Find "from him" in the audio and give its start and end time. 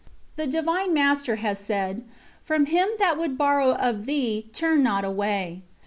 2.43-2.89